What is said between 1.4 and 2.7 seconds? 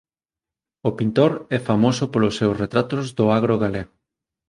é famoso polos seus